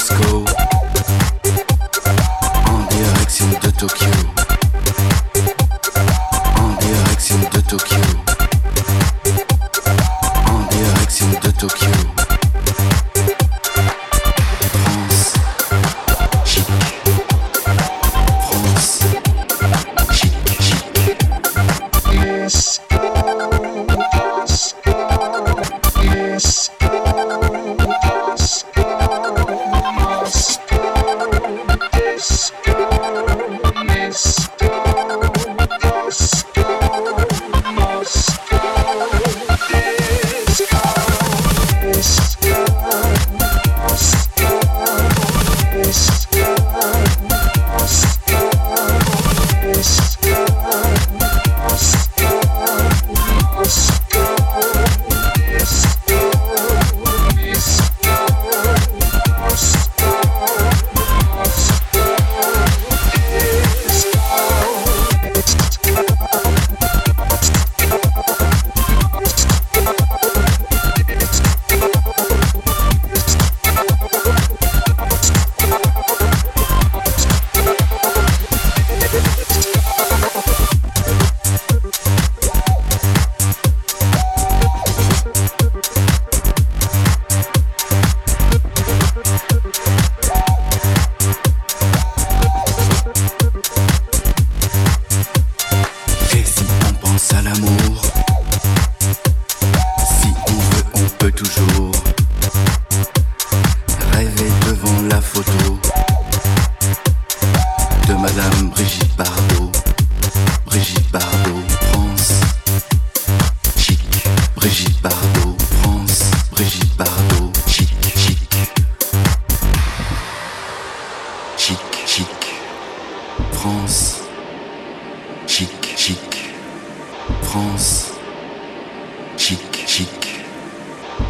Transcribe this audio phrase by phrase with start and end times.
[0.00, 0.49] school.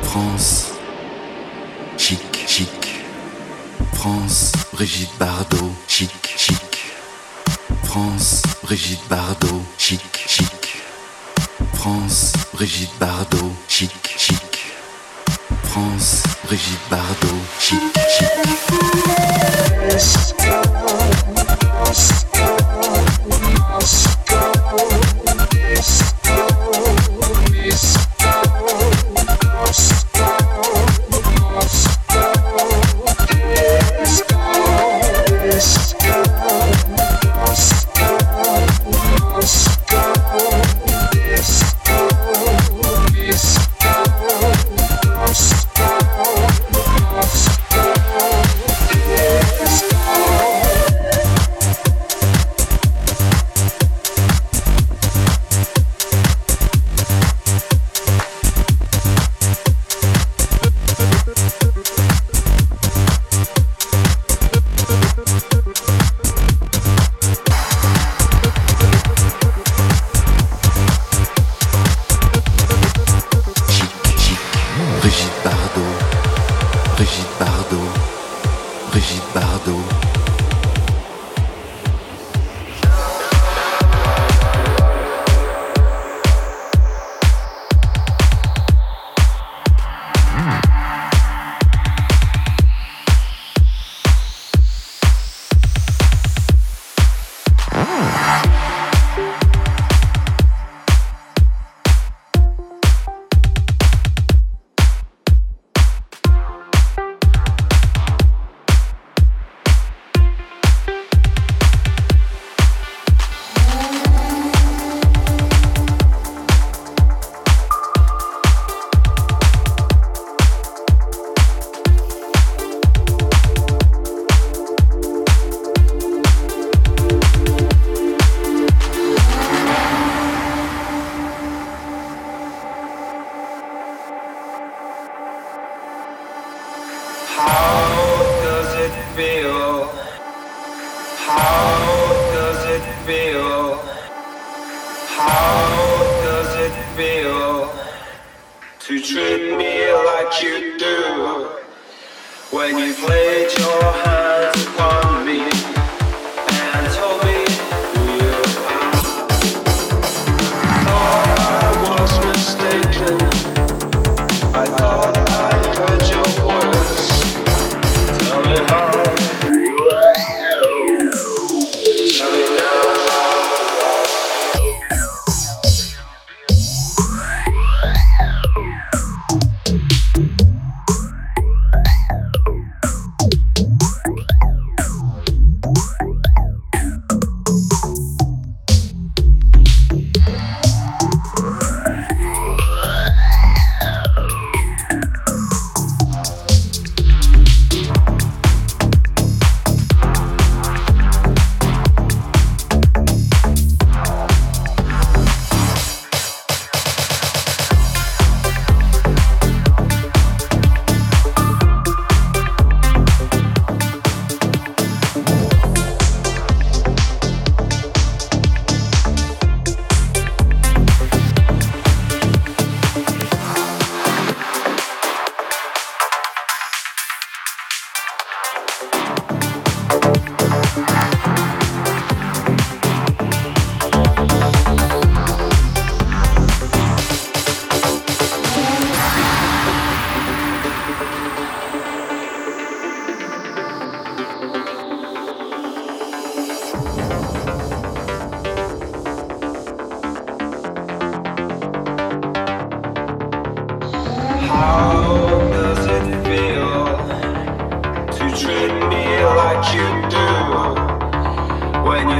[0.02, 0.72] France,
[1.96, 3.04] chic, chic.
[3.94, 6.94] France, Brigitte Bardot, chic, chic.
[7.84, 10.82] France, Brigitte Bardot, chic, chic.
[11.74, 14.58] France, Brigitte Bardot, chic, chic.
[15.64, 18.30] France, Brigitte Bardot, chic, chic.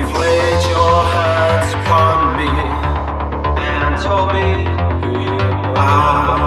[0.01, 2.49] You laid your hands upon me
[3.61, 4.65] and told me
[5.03, 5.39] who you
[5.77, 6.40] are.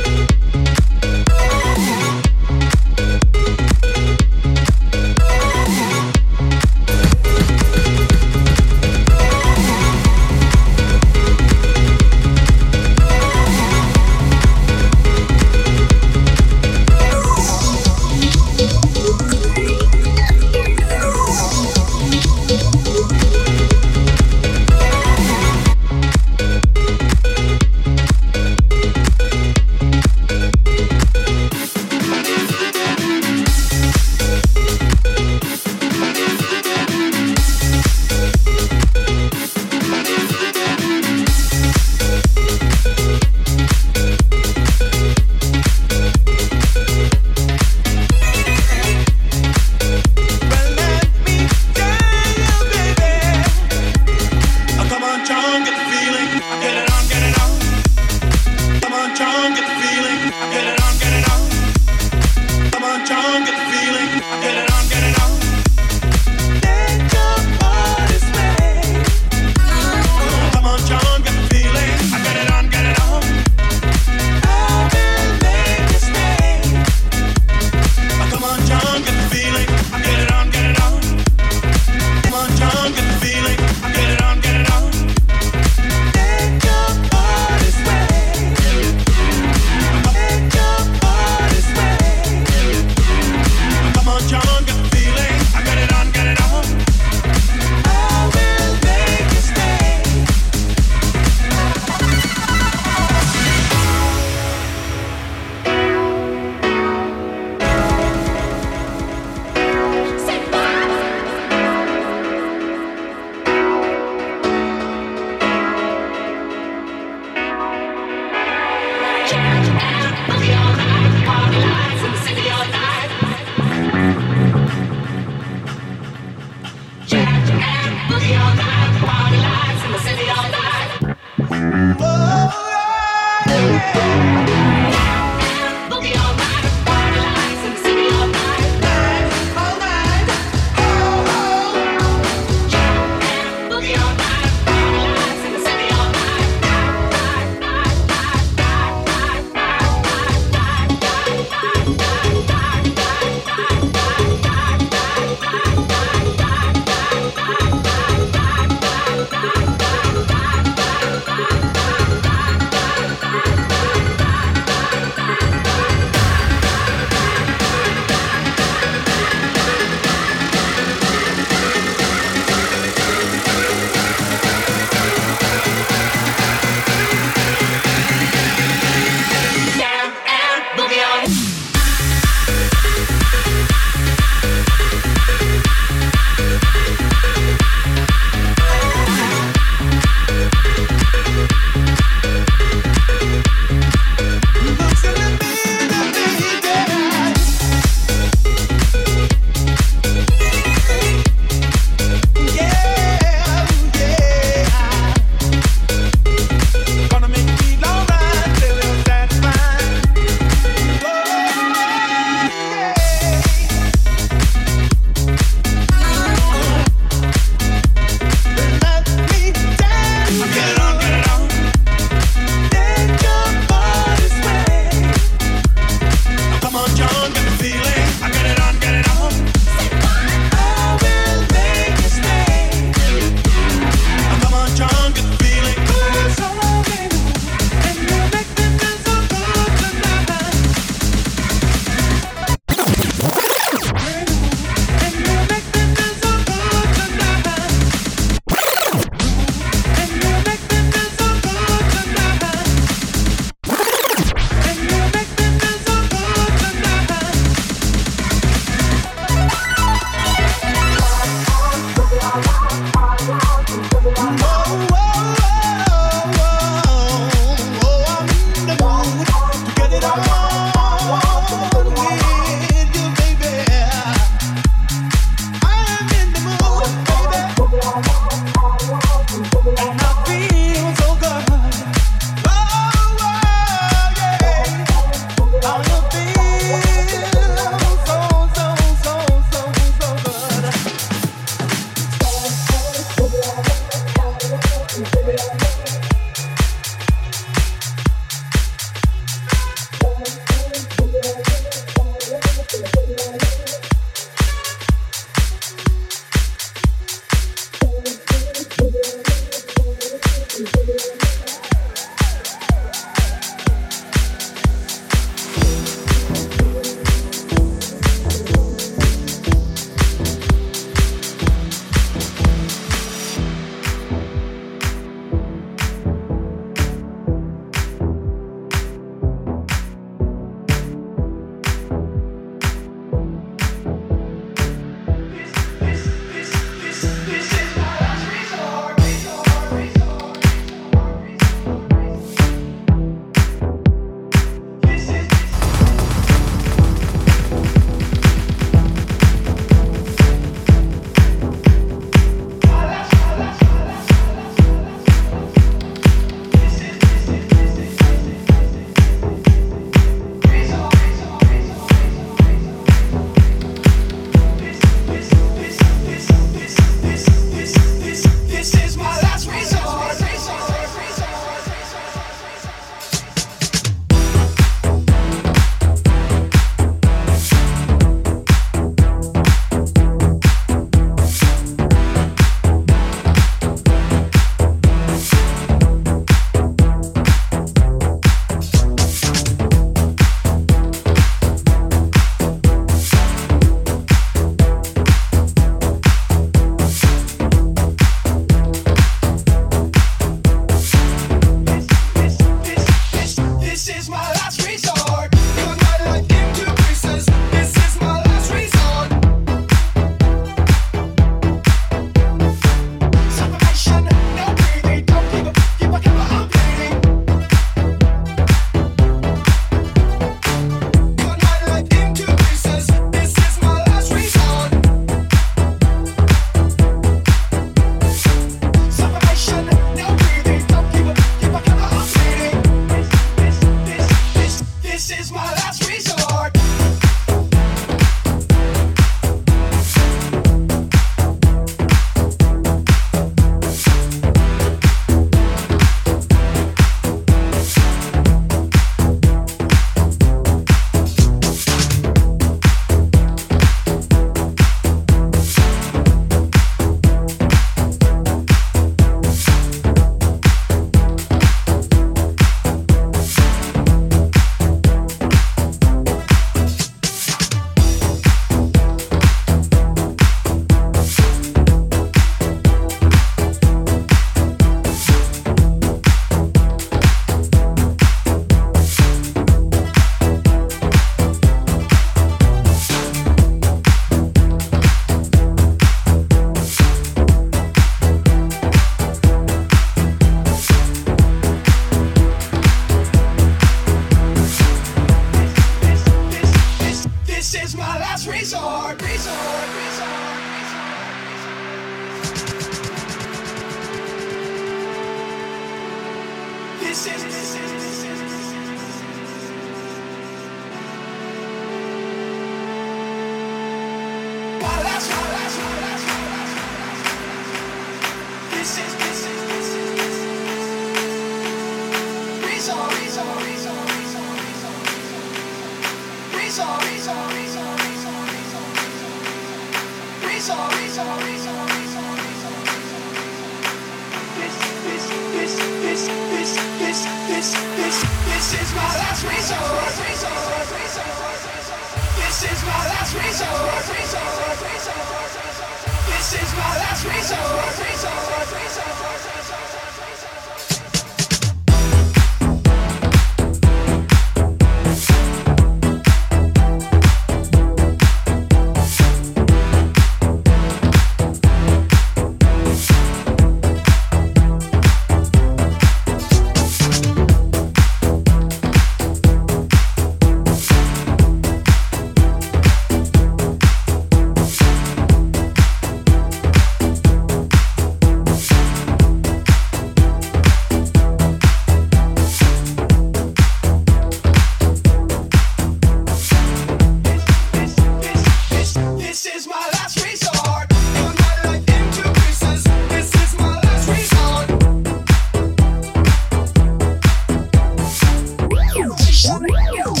[599.69, 600.00] Yeah.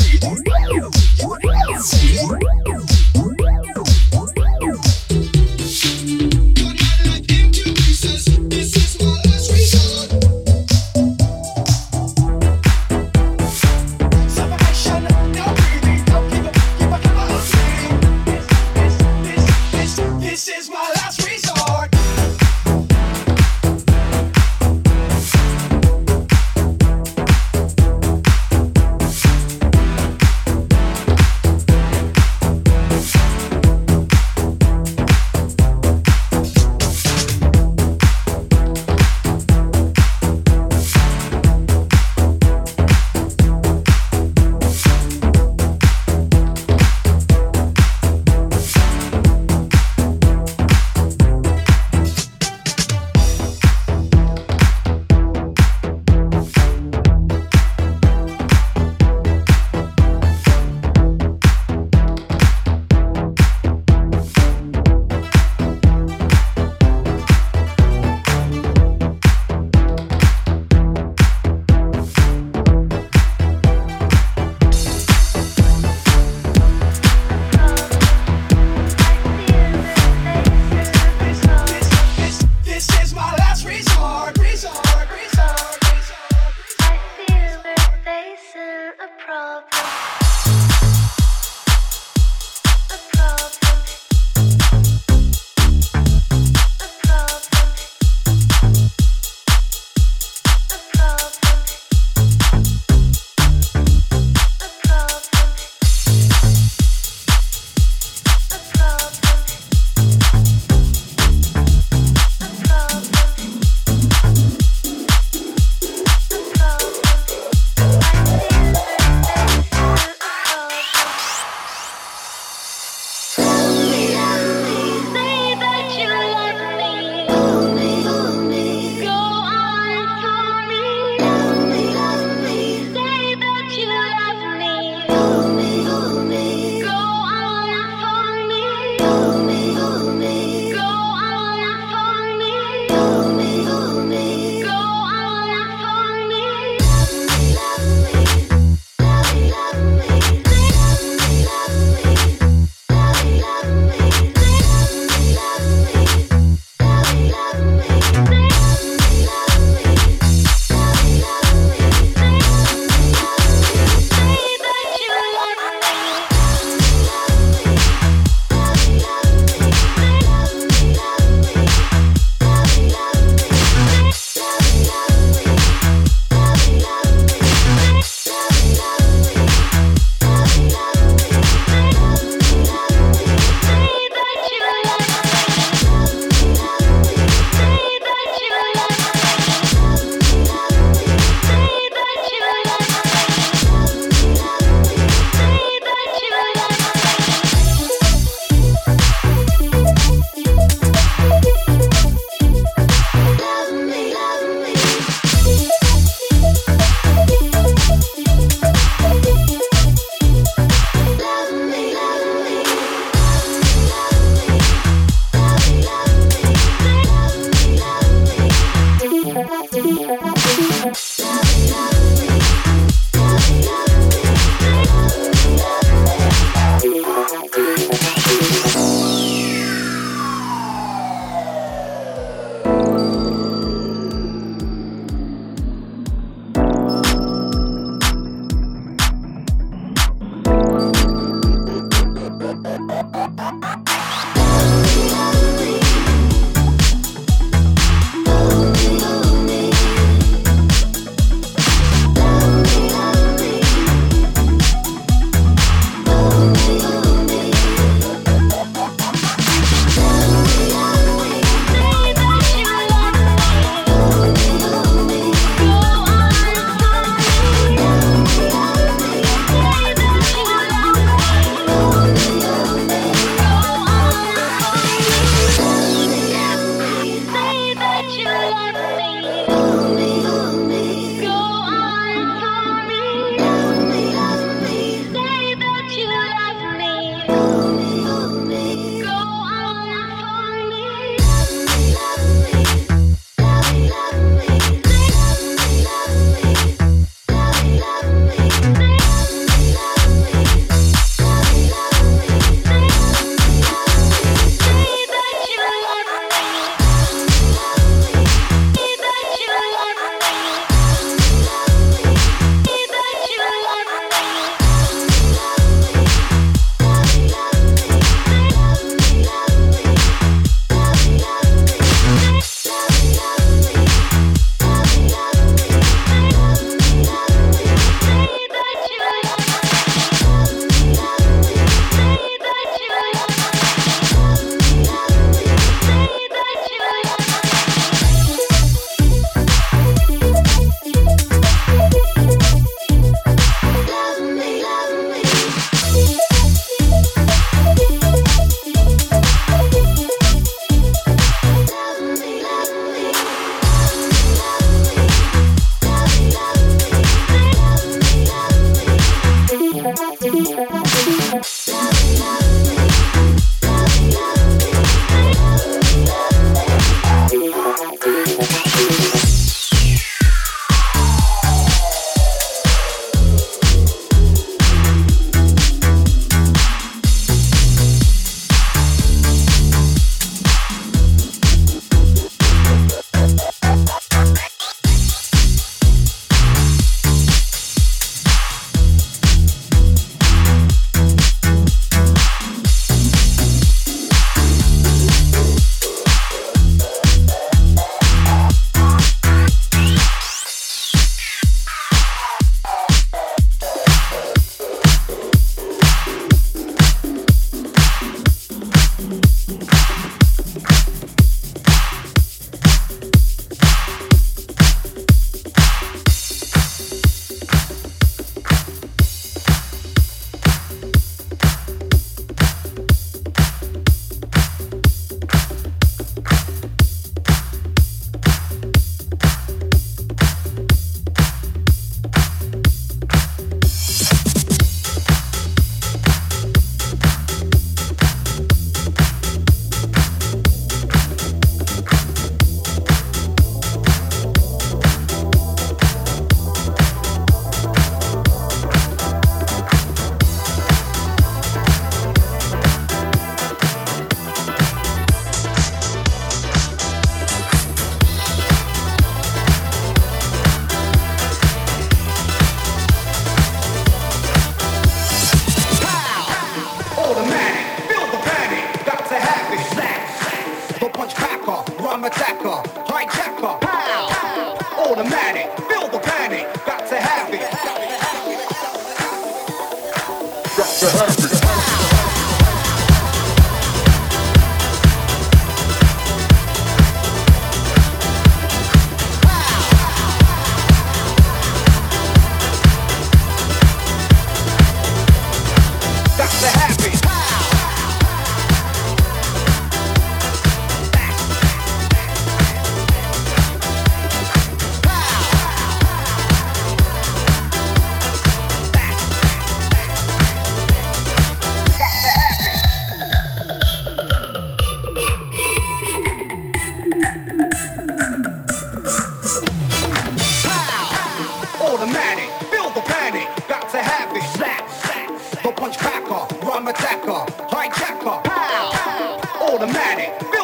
[526.01, 530.40] attacker, rhyme attacker, hijacker, pow, automatic.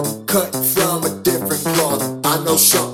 [0.00, 2.02] Cut from a different cloth.
[2.24, 2.89] I know something